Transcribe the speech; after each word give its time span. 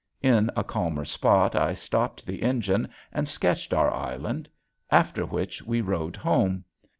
In 0.23 0.49
a 0.55 0.63
calmer 0.63 1.05
spot 1.05 1.55
I 1.55 1.75
stopped 1.75 2.25
the 2.25 2.41
engine 2.41 2.87
and 3.13 3.29
sketched 3.29 3.71
our 3.71 3.93
island; 3.93 4.49
after 4.89 5.27
which 5.27 5.61
we 5.61 5.79
rowed 5.81 6.15
home. 6.15 6.63